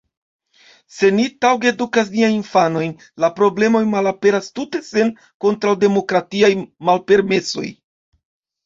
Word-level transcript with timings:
Se 0.93 1.09
ni 1.17 1.25
taŭge 1.45 1.69
edukas 1.71 2.09
niajn 2.15 2.33
infanojn, 2.39 2.95
la 3.25 3.31
problemoj 3.41 3.83
malaperas 3.93 4.51
tute 4.59 4.83
sen 4.91 5.15
kontraŭdemokratiaj 5.47 6.53
malpermesoj. 6.91 7.71